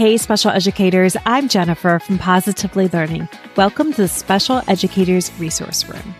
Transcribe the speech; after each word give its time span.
Hey, 0.00 0.16
special 0.16 0.50
educators, 0.50 1.14
I'm 1.26 1.46
Jennifer 1.46 1.98
from 1.98 2.16
Positively 2.16 2.88
Learning. 2.88 3.28
Welcome 3.54 3.92
to 3.92 4.00
the 4.00 4.08
Special 4.08 4.62
Educators 4.66 5.30
Resource 5.38 5.86
Room. 5.86 6.14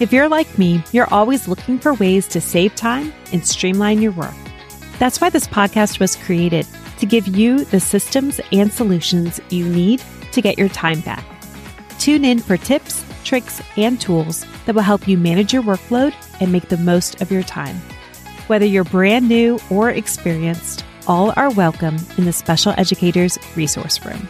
If 0.00 0.12
you're 0.12 0.28
like 0.28 0.58
me, 0.58 0.82
you're 0.90 1.14
always 1.14 1.46
looking 1.46 1.78
for 1.78 1.94
ways 1.94 2.26
to 2.26 2.40
save 2.40 2.74
time 2.74 3.12
and 3.32 3.46
streamline 3.46 4.02
your 4.02 4.10
work. 4.10 4.34
That's 4.98 5.20
why 5.20 5.30
this 5.30 5.46
podcast 5.46 6.00
was 6.00 6.16
created 6.16 6.66
to 6.98 7.06
give 7.06 7.28
you 7.28 7.64
the 7.66 7.78
systems 7.78 8.40
and 8.50 8.72
solutions 8.72 9.38
you 9.50 9.68
need 9.68 10.02
to 10.32 10.42
get 10.42 10.58
your 10.58 10.68
time 10.70 11.00
back. 11.02 11.24
Tune 12.00 12.24
in 12.24 12.40
for 12.40 12.56
tips, 12.56 13.04
tricks, 13.22 13.62
and 13.76 14.00
tools 14.00 14.44
that 14.66 14.74
will 14.74 14.82
help 14.82 15.06
you 15.06 15.16
manage 15.16 15.52
your 15.52 15.62
workload 15.62 16.12
and 16.40 16.50
make 16.50 16.70
the 16.70 16.76
most 16.76 17.22
of 17.22 17.30
your 17.30 17.44
time. 17.44 17.76
Whether 18.48 18.66
you're 18.66 18.82
brand 18.82 19.28
new 19.28 19.60
or 19.70 19.90
experienced, 19.90 20.84
all 21.06 21.32
are 21.36 21.50
welcome 21.50 21.96
in 22.16 22.24
the 22.24 22.32
Special 22.32 22.72
Educators 22.76 23.38
Resource 23.56 24.04
Room. 24.04 24.28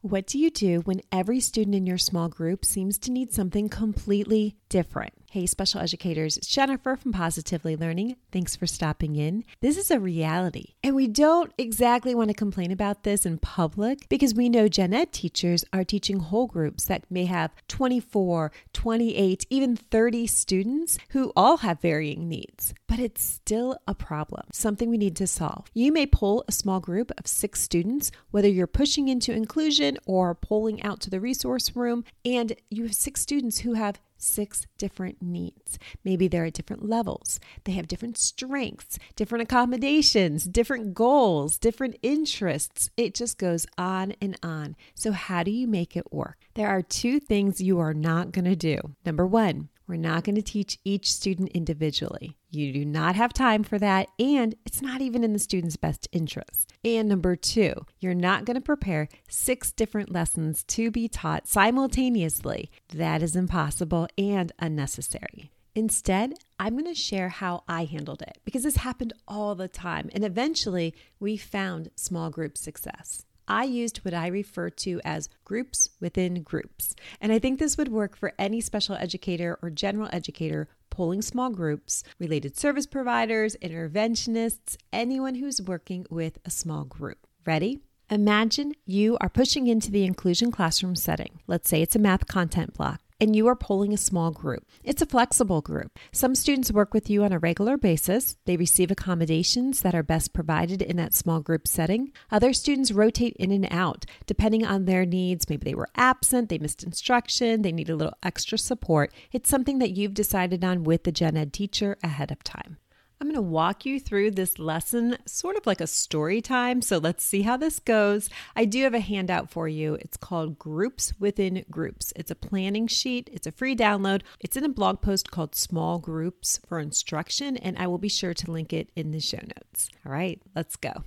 What 0.00 0.26
do 0.26 0.38
you 0.38 0.50
do 0.50 0.80
when 0.80 1.00
every 1.12 1.38
student 1.38 1.76
in 1.76 1.86
your 1.86 1.98
small 1.98 2.28
group 2.28 2.64
seems 2.64 2.98
to 3.00 3.12
need 3.12 3.32
something 3.32 3.68
completely 3.68 4.56
different? 4.68 5.21
Hey, 5.32 5.46
special 5.46 5.80
educators, 5.80 6.36
it's 6.36 6.46
Jennifer 6.46 6.94
from 6.94 7.12
Positively 7.12 7.74
Learning. 7.74 8.16
Thanks 8.30 8.54
for 8.54 8.66
stopping 8.66 9.16
in. 9.16 9.44
This 9.62 9.78
is 9.78 9.90
a 9.90 9.98
reality, 9.98 10.74
and 10.84 10.94
we 10.94 11.08
don't 11.08 11.50
exactly 11.56 12.14
want 12.14 12.28
to 12.28 12.34
complain 12.34 12.70
about 12.70 13.04
this 13.04 13.24
in 13.24 13.38
public 13.38 14.06
because 14.10 14.34
we 14.34 14.50
know 14.50 14.68
gen 14.68 14.92
ed 14.92 15.10
teachers 15.10 15.64
are 15.72 15.84
teaching 15.84 16.20
whole 16.20 16.46
groups 16.46 16.84
that 16.84 17.10
may 17.10 17.24
have 17.24 17.50
24, 17.68 18.52
28, 18.74 19.46
even 19.48 19.74
30 19.74 20.26
students 20.26 20.98
who 21.12 21.32
all 21.34 21.56
have 21.56 21.80
varying 21.80 22.28
needs. 22.28 22.74
But 22.86 22.98
it's 22.98 23.24
still 23.24 23.78
a 23.88 23.94
problem, 23.94 24.42
something 24.52 24.90
we 24.90 24.98
need 24.98 25.16
to 25.16 25.26
solve. 25.26 25.68
You 25.72 25.92
may 25.92 26.04
pull 26.04 26.44
a 26.46 26.52
small 26.52 26.78
group 26.78 27.10
of 27.16 27.26
six 27.26 27.62
students, 27.62 28.10
whether 28.32 28.48
you're 28.48 28.66
pushing 28.66 29.08
into 29.08 29.32
inclusion 29.32 29.96
or 30.04 30.34
pulling 30.34 30.82
out 30.82 31.00
to 31.00 31.08
the 31.08 31.20
resource 31.20 31.74
room, 31.74 32.04
and 32.22 32.54
you 32.68 32.82
have 32.82 32.94
six 32.94 33.22
students 33.22 33.60
who 33.60 33.72
have 33.72 33.98
six 34.22 34.66
different 34.78 35.20
needs. 35.20 35.78
Maybe 36.04 36.28
they're 36.28 36.46
at 36.46 36.54
different 36.54 36.88
levels. 36.88 37.40
They 37.64 37.72
have 37.72 37.88
different 37.88 38.18
strengths, 38.18 38.98
different 39.16 39.42
accommodations, 39.42 40.44
different 40.44 40.94
goals, 40.94 41.58
different 41.58 41.96
interests. 42.02 42.90
It 42.96 43.14
just 43.14 43.38
goes 43.38 43.66
on 43.76 44.14
and 44.20 44.38
on. 44.42 44.76
So, 44.94 45.12
how 45.12 45.42
do 45.42 45.50
you 45.50 45.66
make 45.66 45.96
it 45.96 46.12
work? 46.12 46.38
There 46.54 46.68
are 46.68 46.82
two 46.82 47.18
things 47.18 47.60
you 47.60 47.78
are 47.78 47.94
not 47.94 48.32
going 48.32 48.44
to 48.44 48.56
do. 48.56 48.78
Number 49.04 49.26
one, 49.26 49.68
we're 49.92 49.98
not 49.98 50.24
going 50.24 50.36
to 50.36 50.42
teach 50.42 50.78
each 50.86 51.12
student 51.12 51.50
individually. 51.50 52.34
You 52.50 52.72
do 52.72 52.82
not 52.82 53.14
have 53.14 53.34
time 53.34 53.62
for 53.62 53.78
that, 53.78 54.08
and 54.18 54.54
it's 54.64 54.80
not 54.80 55.02
even 55.02 55.22
in 55.22 55.34
the 55.34 55.38
student's 55.38 55.76
best 55.76 56.08
interest. 56.12 56.72
And 56.82 57.10
number 57.10 57.36
two, 57.36 57.74
you're 58.00 58.14
not 58.14 58.46
going 58.46 58.54
to 58.54 58.62
prepare 58.62 59.10
six 59.28 59.70
different 59.70 60.10
lessons 60.10 60.64
to 60.68 60.90
be 60.90 61.08
taught 61.08 61.46
simultaneously. 61.46 62.70
That 62.94 63.22
is 63.22 63.36
impossible 63.36 64.08
and 64.16 64.50
unnecessary. 64.58 65.50
Instead, 65.74 66.32
I'm 66.58 66.72
going 66.72 66.86
to 66.86 66.94
share 66.94 67.28
how 67.28 67.62
I 67.68 67.84
handled 67.84 68.22
it 68.22 68.38
because 68.46 68.62
this 68.62 68.76
happened 68.76 69.12
all 69.28 69.54
the 69.54 69.68
time, 69.68 70.08
and 70.14 70.24
eventually 70.24 70.94
we 71.20 71.36
found 71.36 71.90
small 71.96 72.30
group 72.30 72.56
success. 72.56 73.26
I 73.46 73.64
used 73.64 73.98
what 73.98 74.14
I 74.14 74.28
refer 74.28 74.70
to 74.70 75.00
as 75.04 75.28
groups 75.44 75.90
within 76.00 76.42
groups. 76.42 76.94
And 77.20 77.32
I 77.32 77.38
think 77.38 77.58
this 77.58 77.76
would 77.76 77.88
work 77.88 78.16
for 78.16 78.32
any 78.38 78.60
special 78.60 78.94
educator 78.96 79.58
or 79.62 79.70
general 79.70 80.08
educator 80.12 80.68
pulling 80.90 81.22
small 81.22 81.50
groups, 81.50 82.04
related 82.18 82.56
service 82.58 82.86
providers, 82.86 83.56
interventionists, 83.62 84.76
anyone 84.92 85.36
who's 85.36 85.60
working 85.60 86.06
with 86.10 86.38
a 86.44 86.50
small 86.50 86.84
group. 86.84 87.26
Ready? 87.44 87.80
Imagine 88.10 88.74
you 88.84 89.16
are 89.20 89.30
pushing 89.30 89.66
into 89.66 89.90
the 89.90 90.04
inclusion 90.04 90.52
classroom 90.52 90.96
setting. 90.96 91.40
Let's 91.46 91.68
say 91.68 91.80
it's 91.80 91.96
a 91.96 91.98
math 91.98 92.26
content 92.26 92.74
block 92.74 93.00
and 93.22 93.36
you 93.36 93.46
are 93.46 93.54
polling 93.54 93.94
a 93.94 93.96
small 93.96 94.32
group. 94.32 94.66
It's 94.82 95.00
a 95.00 95.06
flexible 95.06 95.60
group. 95.60 95.96
Some 96.10 96.34
students 96.34 96.72
work 96.72 96.92
with 96.92 97.08
you 97.08 97.22
on 97.22 97.30
a 97.30 97.38
regular 97.38 97.76
basis. 97.76 98.36
They 98.46 98.56
receive 98.56 98.90
accommodations 98.90 99.82
that 99.82 99.94
are 99.94 100.02
best 100.02 100.32
provided 100.32 100.82
in 100.82 100.96
that 100.96 101.14
small 101.14 101.38
group 101.38 101.68
setting. 101.68 102.10
Other 102.32 102.52
students 102.52 102.90
rotate 102.90 103.36
in 103.36 103.52
and 103.52 103.68
out 103.70 104.06
depending 104.26 104.66
on 104.66 104.86
their 104.86 105.06
needs. 105.06 105.48
Maybe 105.48 105.62
they 105.62 105.76
were 105.76 105.88
absent, 105.94 106.48
they 106.48 106.58
missed 106.58 106.82
instruction, 106.82 107.62
they 107.62 107.70
need 107.70 107.90
a 107.90 107.94
little 107.94 108.18
extra 108.24 108.58
support. 108.58 109.12
It's 109.30 109.48
something 109.48 109.78
that 109.78 109.92
you've 109.92 110.14
decided 110.14 110.64
on 110.64 110.82
with 110.82 111.04
the 111.04 111.12
gen 111.12 111.36
ed 111.36 111.52
teacher 111.52 111.98
ahead 112.02 112.32
of 112.32 112.42
time. 112.42 112.78
I'm 113.22 113.28
going 113.28 113.36
to 113.36 113.42
walk 113.42 113.86
you 113.86 114.00
through 114.00 114.32
this 114.32 114.58
lesson 114.58 115.16
sort 115.26 115.56
of 115.56 115.64
like 115.64 115.80
a 115.80 115.86
story 115.86 116.40
time. 116.40 116.82
So 116.82 116.98
let's 116.98 117.22
see 117.22 117.42
how 117.42 117.56
this 117.56 117.78
goes. 117.78 118.28
I 118.56 118.64
do 118.64 118.82
have 118.82 118.94
a 118.94 118.98
handout 118.98 119.48
for 119.48 119.68
you. 119.68 119.94
It's 119.94 120.16
called 120.16 120.58
Groups 120.58 121.12
Within 121.20 121.64
Groups. 121.70 122.12
It's 122.16 122.32
a 122.32 122.34
planning 122.34 122.88
sheet, 122.88 123.30
it's 123.32 123.46
a 123.46 123.52
free 123.52 123.76
download. 123.76 124.22
It's 124.40 124.56
in 124.56 124.64
a 124.64 124.68
blog 124.68 125.02
post 125.02 125.30
called 125.30 125.54
Small 125.54 126.00
Groups 126.00 126.58
for 126.66 126.80
Instruction, 126.80 127.56
and 127.56 127.78
I 127.78 127.86
will 127.86 127.98
be 127.98 128.08
sure 128.08 128.34
to 128.34 128.50
link 128.50 128.72
it 128.72 128.90
in 128.96 129.12
the 129.12 129.20
show 129.20 129.38
notes. 129.38 129.88
All 130.04 130.10
right, 130.10 130.42
let's 130.56 130.74
go. 130.74 131.04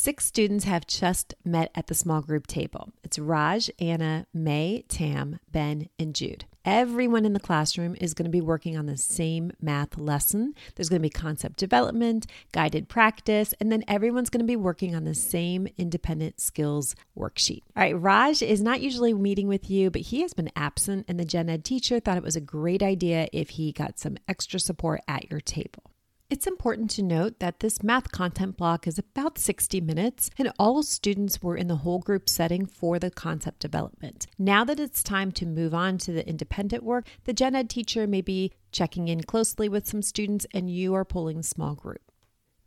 Six 0.00 0.26
students 0.26 0.64
have 0.64 0.86
just 0.86 1.34
met 1.44 1.72
at 1.74 1.88
the 1.88 1.94
small 1.94 2.20
group 2.20 2.46
table. 2.46 2.92
It's 3.02 3.18
Raj, 3.18 3.68
Anna, 3.80 4.28
May, 4.32 4.84
Tam, 4.86 5.40
Ben, 5.50 5.88
and 5.98 6.14
Jude. 6.14 6.44
Everyone 6.64 7.26
in 7.26 7.32
the 7.32 7.40
classroom 7.40 7.96
is 8.00 8.14
going 8.14 8.26
to 8.26 8.30
be 8.30 8.40
working 8.40 8.78
on 8.78 8.86
the 8.86 8.96
same 8.96 9.50
math 9.60 9.98
lesson. 9.98 10.54
There's 10.76 10.88
going 10.88 11.00
to 11.00 11.06
be 11.06 11.10
concept 11.10 11.56
development, 11.56 12.28
guided 12.52 12.88
practice, 12.88 13.52
and 13.58 13.72
then 13.72 13.82
everyone's 13.88 14.30
going 14.30 14.38
to 14.38 14.46
be 14.46 14.54
working 14.54 14.94
on 14.94 15.02
the 15.02 15.16
same 15.16 15.66
independent 15.76 16.40
skills 16.40 16.94
worksheet. 17.18 17.62
All 17.76 17.82
right, 17.82 18.00
Raj 18.00 18.40
is 18.40 18.62
not 18.62 18.80
usually 18.80 19.12
meeting 19.12 19.48
with 19.48 19.68
you, 19.68 19.90
but 19.90 20.02
he 20.02 20.20
has 20.22 20.32
been 20.32 20.52
absent, 20.54 21.06
and 21.08 21.18
the 21.18 21.24
gen 21.24 21.50
ed 21.50 21.64
teacher 21.64 21.98
thought 21.98 22.16
it 22.16 22.22
was 22.22 22.36
a 22.36 22.40
great 22.40 22.84
idea 22.84 23.26
if 23.32 23.50
he 23.50 23.72
got 23.72 23.98
some 23.98 24.16
extra 24.28 24.60
support 24.60 25.00
at 25.08 25.28
your 25.28 25.40
table. 25.40 25.90
It's 26.30 26.46
important 26.46 26.90
to 26.90 27.02
note 27.02 27.40
that 27.40 27.60
this 27.60 27.82
math 27.82 28.12
content 28.12 28.58
block 28.58 28.86
is 28.86 28.98
about 28.98 29.38
60 29.38 29.80
minutes, 29.80 30.28
and 30.36 30.52
all 30.58 30.82
students 30.82 31.42
were 31.42 31.56
in 31.56 31.68
the 31.68 31.76
whole 31.76 32.00
group 32.00 32.28
setting 32.28 32.66
for 32.66 32.98
the 32.98 33.10
concept 33.10 33.60
development. 33.60 34.26
Now 34.38 34.62
that 34.64 34.78
it's 34.78 35.02
time 35.02 35.32
to 35.32 35.46
move 35.46 35.72
on 35.72 35.96
to 35.98 36.12
the 36.12 36.28
independent 36.28 36.82
work, 36.82 37.06
the 37.24 37.32
gen 37.32 37.54
ed 37.54 37.70
teacher 37.70 38.06
may 38.06 38.20
be 38.20 38.52
checking 38.72 39.08
in 39.08 39.22
closely 39.22 39.70
with 39.70 39.86
some 39.86 40.02
students, 40.02 40.46
and 40.52 40.68
you 40.68 40.92
are 40.92 41.06
pulling 41.06 41.42
small 41.42 41.74
group. 41.74 42.02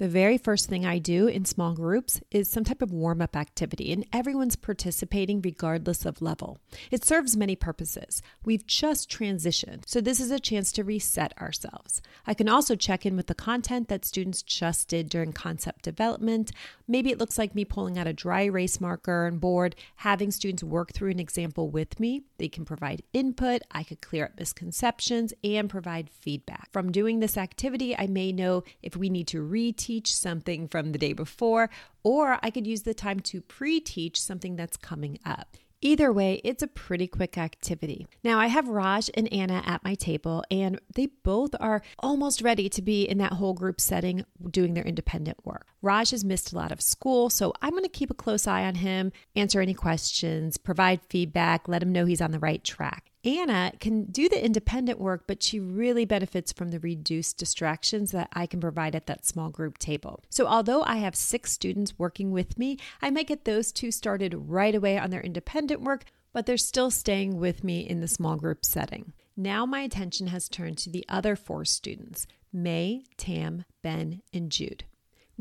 The 0.01 0.07
very 0.07 0.39
first 0.39 0.67
thing 0.67 0.83
I 0.83 0.97
do 0.97 1.27
in 1.27 1.45
small 1.45 1.75
groups 1.75 2.21
is 2.31 2.49
some 2.49 2.63
type 2.63 2.81
of 2.81 2.91
warm 2.91 3.21
up 3.21 3.35
activity, 3.35 3.93
and 3.93 4.03
everyone's 4.11 4.55
participating 4.55 5.43
regardless 5.43 6.07
of 6.07 6.23
level. 6.23 6.57
It 6.89 7.05
serves 7.05 7.37
many 7.37 7.55
purposes. 7.55 8.23
We've 8.43 8.65
just 8.65 9.11
transitioned, 9.11 9.83
so 9.85 10.01
this 10.01 10.19
is 10.19 10.31
a 10.31 10.39
chance 10.39 10.71
to 10.71 10.83
reset 10.83 11.39
ourselves. 11.39 12.01
I 12.25 12.33
can 12.33 12.49
also 12.49 12.75
check 12.75 13.05
in 13.05 13.15
with 13.15 13.27
the 13.27 13.35
content 13.35 13.89
that 13.89 14.03
students 14.03 14.41
just 14.41 14.87
did 14.87 15.07
during 15.07 15.33
concept 15.33 15.83
development. 15.83 16.51
Maybe 16.87 17.11
it 17.11 17.19
looks 17.19 17.37
like 17.37 17.53
me 17.53 17.63
pulling 17.63 17.99
out 17.99 18.07
a 18.07 18.11
dry 18.11 18.45
erase 18.45 18.81
marker 18.81 19.27
and 19.27 19.39
board, 19.39 19.75
having 19.97 20.31
students 20.31 20.63
work 20.63 20.93
through 20.93 21.11
an 21.11 21.19
example 21.19 21.69
with 21.69 21.99
me. 21.99 22.23
They 22.39 22.49
can 22.49 22.65
provide 22.65 23.03
input, 23.13 23.61
I 23.69 23.83
could 23.83 24.01
clear 24.01 24.25
up 24.25 24.39
misconceptions, 24.39 25.31
and 25.43 25.69
provide 25.69 26.09
feedback. 26.09 26.71
From 26.73 26.91
doing 26.91 27.19
this 27.19 27.37
activity, 27.37 27.95
I 27.95 28.07
may 28.07 28.31
know 28.31 28.63
if 28.81 28.97
we 28.97 29.07
need 29.07 29.27
to 29.27 29.47
reteach 29.47 29.90
teach 29.91 30.15
something 30.15 30.69
from 30.69 30.93
the 30.93 30.97
day 30.97 31.11
before, 31.11 31.69
or 32.01 32.39
I 32.41 32.49
could 32.49 32.65
use 32.65 32.83
the 32.83 32.93
time 32.93 33.19
to 33.31 33.41
pre 33.41 33.81
teach 33.81 34.21
something 34.21 34.55
that's 34.55 34.77
coming 34.77 35.19
up. 35.25 35.57
Either 35.81 36.13
way, 36.13 36.39
it's 36.45 36.63
a 36.63 36.67
pretty 36.67 37.07
quick 37.07 37.37
activity. 37.37 38.07
Now, 38.23 38.39
I 38.39 38.47
have 38.47 38.69
Raj 38.69 39.09
and 39.15 39.31
Anna 39.33 39.61
at 39.65 39.83
my 39.83 39.95
table, 39.95 40.45
and 40.49 40.79
they 40.95 41.07
both 41.23 41.55
are 41.59 41.81
almost 41.99 42.41
ready 42.41 42.69
to 42.69 42.81
be 42.81 43.03
in 43.03 43.17
that 43.17 43.33
whole 43.33 43.53
group 43.53 43.81
setting 43.81 44.23
doing 44.49 44.75
their 44.75 44.85
independent 44.85 45.45
work. 45.45 45.67
Raj 45.81 46.11
has 46.11 46.23
missed 46.23 46.53
a 46.53 46.55
lot 46.55 46.71
of 46.71 46.81
school, 46.81 47.29
so 47.29 47.53
I'm 47.61 47.71
going 47.71 47.83
to 47.83 47.89
keep 47.89 48.11
a 48.11 48.15
close 48.15 48.45
eye 48.45 48.65
on 48.65 48.75
him, 48.75 49.11
answer 49.35 49.61
any 49.61 49.73
questions, 49.73 50.57
provide 50.57 51.01
feedback, 51.09 51.67
let 51.67 51.81
him 51.81 51.91
know 51.91 52.05
he's 52.05 52.21
on 52.21 52.31
the 52.31 52.39
right 52.39 52.63
track. 52.63 53.11
Anna 53.23 53.71
can 53.79 54.05
do 54.05 54.27
the 54.29 54.43
independent 54.43 54.99
work, 54.99 55.25
but 55.27 55.43
she 55.43 55.59
really 55.59 56.05
benefits 56.05 56.51
from 56.51 56.69
the 56.69 56.79
reduced 56.79 57.37
distractions 57.37 58.11
that 58.11 58.29
I 58.33 58.45
can 58.47 58.59
provide 58.59 58.95
at 58.95 59.05
that 59.07 59.25
small 59.25 59.49
group 59.49 59.77
table. 59.77 60.23
So, 60.29 60.47
although 60.47 60.83
I 60.83 60.97
have 60.97 61.15
six 61.15 61.51
students 61.51 61.99
working 61.99 62.31
with 62.31 62.57
me, 62.57 62.77
I 63.01 63.11
might 63.11 63.27
get 63.27 63.45
those 63.45 63.71
two 63.71 63.91
started 63.91 64.33
right 64.35 64.73
away 64.73 64.97
on 64.97 65.11
their 65.11 65.21
independent 65.21 65.81
work, 65.81 66.05
but 66.33 66.45
they're 66.45 66.57
still 66.57 66.89
staying 66.89 67.37
with 67.37 67.63
me 67.63 67.81
in 67.81 68.01
the 68.01 68.07
small 68.07 68.37
group 68.37 68.65
setting. 68.65 69.13
Now, 69.37 69.65
my 69.65 69.81
attention 69.81 70.27
has 70.27 70.49
turned 70.49 70.77
to 70.79 70.89
the 70.89 71.05
other 71.07 71.35
four 71.35 71.65
students 71.65 72.27
May, 72.53 73.03
Tam, 73.17 73.65
Ben, 73.81 74.21
and 74.33 74.51
Jude. 74.51 74.83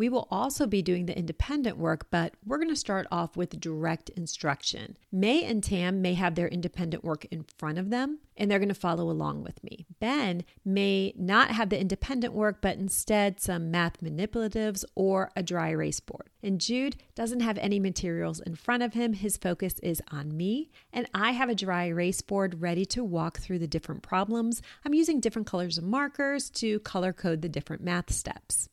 We 0.00 0.08
will 0.08 0.28
also 0.30 0.66
be 0.66 0.80
doing 0.80 1.04
the 1.04 1.18
independent 1.18 1.76
work, 1.76 2.06
but 2.10 2.32
we're 2.46 2.56
going 2.56 2.70
to 2.70 2.74
start 2.74 3.06
off 3.12 3.36
with 3.36 3.60
direct 3.60 4.08
instruction. 4.08 4.96
May 5.12 5.44
and 5.44 5.62
Tam 5.62 6.00
may 6.00 6.14
have 6.14 6.36
their 6.36 6.48
independent 6.48 7.04
work 7.04 7.26
in 7.26 7.44
front 7.58 7.76
of 7.76 7.90
them 7.90 8.20
and 8.34 8.50
they're 8.50 8.58
going 8.58 8.70
to 8.70 8.74
follow 8.74 9.10
along 9.10 9.42
with 9.42 9.62
me. 9.62 9.84
Ben 10.00 10.44
may 10.64 11.12
not 11.18 11.50
have 11.50 11.68
the 11.68 11.78
independent 11.78 12.32
work, 12.32 12.62
but 12.62 12.78
instead 12.78 13.42
some 13.42 13.70
math 13.70 14.00
manipulatives 14.00 14.86
or 14.94 15.32
a 15.36 15.42
dry 15.42 15.68
erase 15.68 16.00
board. 16.00 16.30
And 16.42 16.58
Jude 16.58 16.96
doesn't 17.14 17.40
have 17.40 17.58
any 17.58 17.78
materials 17.78 18.40
in 18.40 18.54
front 18.54 18.82
of 18.82 18.94
him. 18.94 19.12
His 19.12 19.36
focus 19.36 19.78
is 19.82 20.00
on 20.10 20.34
me, 20.34 20.70
and 20.94 21.10
I 21.12 21.32
have 21.32 21.50
a 21.50 21.54
dry 21.54 21.88
erase 21.88 22.22
board 22.22 22.62
ready 22.62 22.86
to 22.86 23.04
walk 23.04 23.40
through 23.40 23.58
the 23.58 23.68
different 23.68 24.00
problems. 24.00 24.62
I'm 24.82 24.94
using 24.94 25.20
different 25.20 25.46
colors 25.46 25.76
of 25.76 25.84
markers 25.84 26.48
to 26.52 26.80
color 26.80 27.12
code 27.12 27.42
the 27.42 27.50
different 27.50 27.82
math 27.82 28.10
steps. 28.10 28.70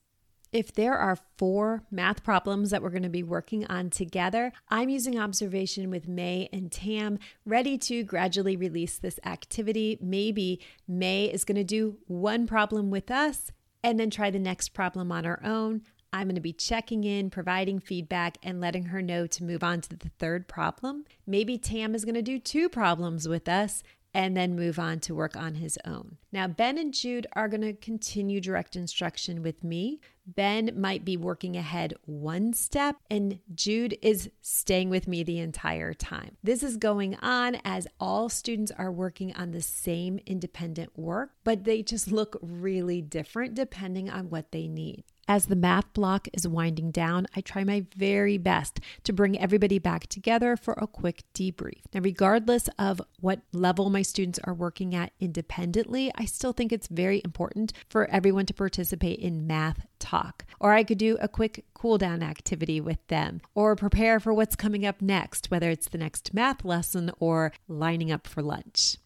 If 0.53 0.73
there 0.73 0.97
are 0.97 1.17
four 1.37 1.83
math 1.91 2.23
problems 2.23 2.69
that 2.69 2.81
we're 2.81 2.89
going 2.89 3.03
to 3.03 3.09
be 3.09 3.23
working 3.23 3.65
on 3.67 3.89
together, 3.89 4.53
I'm 4.69 4.87
using 4.87 5.19
observation 5.19 5.89
with 5.89 6.07
May 6.07 6.47
and 6.53 6.71
Tam, 6.71 7.19
ready 7.45 7.77
to 7.79 8.03
gradually 8.03 8.55
release 8.55 8.97
this 8.97 9.19
activity. 9.25 9.97
Maybe 10.01 10.61
May 10.87 11.25
is 11.25 11.43
going 11.43 11.57
to 11.57 11.65
do 11.65 11.97
one 12.07 12.47
problem 12.47 12.89
with 12.89 13.11
us 13.11 13.51
and 13.83 13.99
then 13.99 14.09
try 14.09 14.31
the 14.31 14.39
next 14.39 14.69
problem 14.69 15.11
on 15.11 15.25
our 15.25 15.41
own. 15.43 15.81
I'm 16.13 16.27
going 16.27 16.35
to 16.35 16.41
be 16.41 16.53
checking 16.53 17.03
in, 17.03 17.29
providing 17.29 17.79
feedback, 17.79 18.37
and 18.41 18.61
letting 18.61 18.85
her 18.85 19.01
know 19.01 19.27
to 19.27 19.43
move 19.43 19.63
on 19.63 19.81
to 19.81 19.95
the 19.95 20.09
third 20.17 20.47
problem. 20.47 21.03
Maybe 21.25 21.57
Tam 21.57 21.93
is 21.93 22.05
going 22.05 22.15
to 22.15 22.21
do 22.21 22.39
two 22.39 22.69
problems 22.69 23.27
with 23.27 23.49
us 23.49 23.83
and 24.13 24.35
then 24.35 24.55
move 24.55 24.79
on 24.79 24.99
to 25.01 25.13
work 25.13 25.35
on 25.35 25.55
his 25.55 25.77
own. 25.85 26.17
Now, 26.31 26.47
Ben 26.47 26.77
and 26.77 26.93
Jude 26.93 27.27
are 27.33 27.47
going 27.47 27.61
to 27.61 27.73
continue 27.73 28.39
direct 28.39 28.75
instruction 28.75 29.43
with 29.43 29.63
me. 29.63 29.99
Ben 30.27 30.71
might 30.75 31.05
be 31.05 31.15
working 31.15 31.55
ahead 31.55 31.93
one 32.05 32.51
step, 32.51 32.97
and 33.09 33.39
Jude 33.55 33.97
is 34.01 34.29
staying 34.41 34.89
with 34.89 35.07
me 35.07 35.23
the 35.23 35.39
entire 35.39 35.93
time. 35.93 36.35
This 36.43 36.63
is 36.63 36.75
going 36.75 37.15
on 37.15 37.59
as 37.63 37.87
all 37.99 38.27
students 38.27 38.71
are 38.77 38.91
working 38.91 39.33
on 39.35 39.51
the 39.51 39.61
same 39.61 40.19
independent 40.25 40.97
work, 40.99 41.31
but 41.45 41.63
they 41.63 41.81
just 41.81 42.11
look 42.11 42.37
really 42.41 43.01
different 43.01 43.55
depending 43.55 44.09
on 44.09 44.29
what 44.29 44.51
they 44.51 44.67
need. 44.67 45.05
As 45.29 45.47
the 45.47 45.57
math 45.57 45.91
block 45.91 46.29
is 46.31 46.47
winding 46.47 46.91
down, 46.91 47.27
I 47.35 47.41
try 47.41 47.65
my 47.65 47.85
very 47.97 48.37
best 48.37 48.79
to 49.03 49.11
bring 49.11 49.37
everybody 49.37 49.77
back 49.77 50.07
together 50.07 50.55
for 50.55 50.73
a 50.77 50.87
quick 50.87 51.23
debrief. 51.33 51.81
Now, 51.93 51.99
regardless 51.99 52.69
of 52.79 53.01
what 53.19 53.41
level 53.51 53.89
my 53.89 54.03
students 54.03 54.39
are 54.45 54.53
working 54.53 54.95
at 54.95 55.11
independently, 55.19 56.11
I 56.15 56.23
still 56.23 56.53
think 56.53 56.71
it's 56.71 56.87
very 56.87 57.21
important 57.25 57.73
for 57.89 58.09
everyone 58.09 58.45
to 58.45 58.53
participate 58.53 59.19
in 59.19 59.45
math 59.45 59.85
talk. 59.99 60.45
Or 60.61 60.71
I 60.71 60.85
could 60.85 60.97
do 60.97 61.17
a 61.19 61.27
quick 61.27 61.65
cool 61.73 61.97
down 61.97 62.23
activity 62.23 62.79
with 62.79 63.05
them, 63.07 63.41
or 63.53 63.75
prepare 63.75 64.21
for 64.21 64.33
what's 64.33 64.55
coming 64.55 64.85
up 64.85 65.01
next, 65.01 65.51
whether 65.51 65.69
it's 65.69 65.89
the 65.89 65.97
next 65.97 66.33
math 66.33 66.63
lesson 66.63 67.11
or 67.19 67.51
lining 67.67 68.13
up 68.13 68.27
for 68.27 68.41
lunch. 68.41 68.97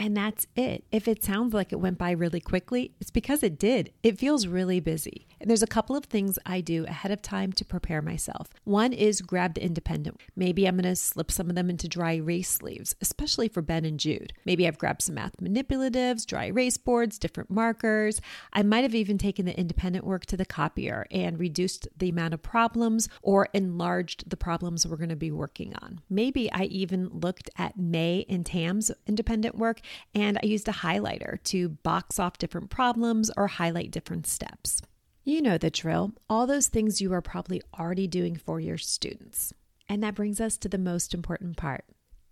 And 0.00 0.16
that's 0.16 0.46
it. 0.56 0.84
If 0.90 1.06
it 1.06 1.22
sounds 1.22 1.52
like 1.52 1.72
it 1.72 1.76
went 1.76 1.98
by 1.98 2.12
really 2.12 2.40
quickly, 2.40 2.94
it's 3.02 3.10
because 3.10 3.42
it 3.42 3.58
did. 3.58 3.92
It 4.02 4.18
feels 4.18 4.46
really 4.46 4.80
busy. 4.80 5.26
And 5.38 5.50
there's 5.50 5.62
a 5.62 5.66
couple 5.66 5.94
of 5.94 6.06
things 6.06 6.38
I 6.46 6.62
do 6.62 6.86
ahead 6.86 7.12
of 7.12 7.20
time 7.20 7.52
to 7.52 7.66
prepare 7.66 8.00
myself. 8.00 8.48
One 8.64 8.94
is 8.94 9.20
grab 9.20 9.54
the 9.54 9.62
independent. 9.62 10.18
Maybe 10.34 10.66
I'm 10.66 10.76
going 10.76 10.84
to 10.84 10.96
slip 10.96 11.30
some 11.30 11.50
of 11.50 11.54
them 11.54 11.68
into 11.68 11.86
dry 11.86 12.12
erase 12.12 12.48
sleeves, 12.48 12.94
especially 13.02 13.48
for 13.48 13.60
Ben 13.60 13.84
and 13.84 14.00
Jude. 14.00 14.32
Maybe 14.46 14.66
I've 14.66 14.78
grabbed 14.78 15.02
some 15.02 15.16
math 15.16 15.36
manipulatives, 15.36 16.24
dry 16.24 16.46
erase 16.46 16.78
boards, 16.78 17.18
different 17.18 17.50
markers. 17.50 18.22
I 18.54 18.62
might 18.62 18.84
have 18.84 18.94
even 18.94 19.18
taken 19.18 19.44
the 19.44 19.58
independent 19.58 20.06
work 20.06 20.24
to 20.26 20.36
the 20.36 20.46
copier 20.46 21.06
and 21.10 21.38
reduced 21.38 21.88
the 21.94 22.08
amount 22.08 22.32
of 22.32 22.42
problems 22.42 23.06
or 23.20 23.48
enlarged 23.52 24.30
the 24.30 24.36
problems 24.38 24.86
we're 24.86 24.96
going 24.96 25.10
to 25.10 25.16
be 25.16 25.30
working 25.30 25.74
on. 25.82 26.00
Maybe 26.08 26.50
I 26.50 26.64
even 26.64 27.08
looked 27.08 27.50
at 27.58 27.78
May 27.78 28.24
and 28.30 28.46
Tam's 28.46 28.90
independent 29.06 29.58
work 29.58 29.82
and 30.14 30.38
I 30.42 30.46
used 30.46 30.68
a 30.68 30.72
highlighter 30.72 31.42
to 31.44 31.70
box 31.70 32.18
off 32.18 32.38
different 32.38 32.70
problems 32.70 33.30
or 33.36 33.46
highlight 33.46 33.90
different 33.90 34.26
steps. 34.26 34.82
You 35.24 35.42
know 35.42 35.58
the 35.58 35.70
drill, 35.70 36.12
all 36.28 36.46
those 36.46 36.68
things 36.68 37.00
you 37.00 37.12
are 37.12 37.20
probably 37.20 37.62
already 37.78 38.06
doing 38.06 38.36
for 38.36 38.58
your 38.58 38.78
students. 38.78 39.52
And 39.88 40.02
that 40.02 40.14
brings 40.14 40.40
us 40.40 40.56
to 40.58 40.68
the 40.68 40.78
most 40.78 41.14
important 41.14 41.56
part 41.56 41.84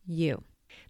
you. 0.07 0.43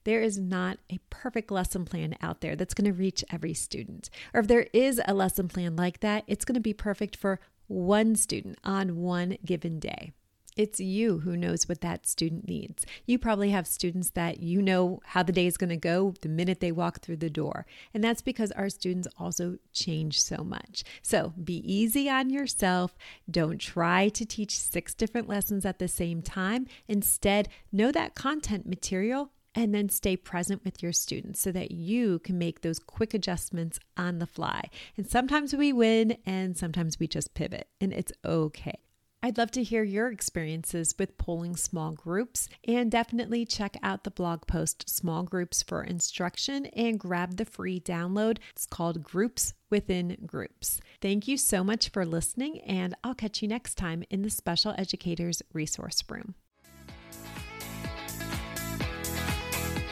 There 0.05 0.23
is 0.23 0.39
not 0.39 0.79
a 0.91 1.01
perfect 1.11 1.51
lesson 1.51 1.85
plan 1.85 2.17
out 2.21 2.41
there 2.41 2.57
that's 2.57 2.75
going 2.75 2.85
to 2.87 2.99
reach 2.99 3.25
every 3.31 3.55
student. 3.55 4.11
Or 4.33 4.41
if 4.41 4.49
there 4.49 4.67
is 4.73 5.01
a 5.07 5.15
lesson 5.15 5.49
plan 5.49 5.77
like 5.77 6.01
that, 6.01 6.25
it's 6.27 6.45
going 6.45 6.55
to 6.55 6.61
be 6.61 6.75
perfect 6.75 7.17
for 7.17 7.41
one 7.67 8.17
student 8.17 8.59
on 8.65 8.97
one 8.97 9.37
given 9.45 9.79
day. 9.79 10.13
It's 10.59 10.81
you 10.81 11.21
who 11.21 11.37
knows 11.37 11.69
what 11.69 11.83
that 11.83 12.05
student 12.05 12.49
needs. 12.49 12.85
You 13.07 13.17
probably 13.17 13.51
have 13.51 13.65
students 13.65 14.11
that 14.11 14.41
you 14.41 14.61
know 14.61 14.99
how 15.05 15.23
the 15.23 15.33
day 15.33 15.47
is 15.47 15.57
going 15.57 15.71
to 15.71 15.77
go 15.77 16.15
the 16.21 16.29
minute 16.29 16.59
they 16.59 16.73
walk 16.73 17.01
through 17.01 17.19
the 17.19 17.31
door. 17.31 17.65
And 17.95 18.03
that's 18.03 18.23
because 18.23 18.51
our 18.51 18.69
students 18.69 19.07
also 19.17 19.59
change 19.73 20.21
so 20.21 20.43
much. 20.43 20.83
So 21.01 21.33
be 21.43 21.63
easy 21.73 22.11
on 22.11 22.31
yourself. 22.31 22.99
Don't 23.31 23.61
try 23.61 24.09
to 24.09 24.27
teach 24.27 24.59
six 24.59 24.95
different 24.95 25.29
lessons 25.29 25.65
at 25.65 25.79
the 25.79 25.87
same 25.87 26.23
time. 26.23 26.67
Instead, 26.89 27.49
know 27.71 27.93
that 27.93 28.17
content 28.17 28.67
material 28.67 29.31
and 29.55 29.73
then 29.73 29.89
stay 29.89 30.17
present 30.17 30.65
with 30.65 30.83
your 30.83 30.93
students 30.93 31.41
so 31.41 31.53
that 31.53 31.71
you 31.71 32.19
can 32.19 32.37
make 32.37 32.63
those 32.63 32.81
quick 32.81 33.15
adjustments 33.15 33.79
on 33.97 34.19
the 34.19 34.27
fly. 34.27 34.71
And 34.97 35.09
sometimes 35.09 35.55
we 35.55 35.73
win 35.73 36.19
and 36.27 36.57
sometimes 36.57 36.99
we 36.99 37.07
just 37.07 37.35
pivot, 37.35 37.69
and 37.81 37.93
it's 37.93 38.13
okay. 38.25 38.88
I'd 39.21 39.37
love 39.37 39.51
to 39.53 39.65
hear 39.65 39.83
your 39.83 40.13
experiences 40.13 40.95
with 40.97 41.19
polling 41.19 41.57
small 41.57 41.91
groups 41.91 42.49
and 42.67 42.89
definitely 42.89 43.45
check 43.45 43.77
out 43.83 44.05
the 44.05 44.13
blog 44.13 44.47
post 44.47 44.89
Small 44.89 45.25
Groups 45.25 45.61
for 45.61 45.83
Instruction 45.83 46.67
and 46.67 47.01
grab 47.01 47.37
the 47.37 47.45
free 47.45 47.81
download. 47.81 48.39
It's 48.53 48.65
called 48.65 49.03
Groups 49.03 49.55
Within 49.71 50.19
Groups. 50.25 50.81
Thank 51.01 51.27
you 51.27 51.37
so 51.37 51.65
much 51.65 51.89
for 51.89 52.07
listening, 52.07 52.61
and 52.61 52.95
I'll 53.03 53.15
catch 53.15 53.43
you 53.43 53.49
next 53.49 53.75
time 53.75 54.05
in 54.09 54.23
the 54.23 54.31
Special 54.31 54.73
Educators 54.79 55.43
Resource 55.53 56.05
Room. 56.09 56.37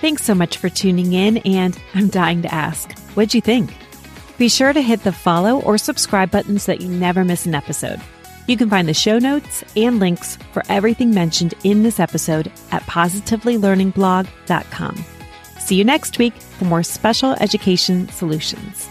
Thanks 0.00 0.22
so 0.22 0.36
much 0.36 0.58
for 0.58 0.68
tuning 0.68 1.14
in, 1.14 1.38
and 1.38 1.76
I'm 1.94 2.08
dying 2.08 2.42
to 2.42 2.54
ask, 2.54 2.96
what'd 3.14 3.34
you 3.34 3.40
think? 3.40 3.74
Be 4.38 4.48
sure 4.48 4.72
to 4.72 4.80
hit 4.80 5.02
the 5.02 5.10
follow 5.10 5.62
or 5.62 5.78
subscribe 5.78 6.30
buttons 6.30 6.62
so 6.62 6.72
that 6.72 6.80
you 6.80 6.88
never 6.88 7.24
miss 7.24 7.44
an 7.44 7.56
episode. 7.56 8.00
You 8.46 8.56
can 8.56 8.70
find 8.70 8.88
the 8.88 8.94
show 8.94 9.18
notes 9.18 9.62
and 9.76 9.98
links 9.98 10.36
for 10.52 10.62
everything 10.68 11.12
mentioned 11.12 11.54
in 11.64 11.82
this 11.82 11.98
episode 12.00 12.52
at 12.70 12.82
positivelylearningblog.com. 12.82 15.04
See 15.58 15.76
you 15.76 15.84
next 15.84 16.18
week 16.18 16.34
for 16.34 16.66
more 16.66 16.82
special 16.82 17.32
education 17.40 18.08
solutions. 18.08 18.88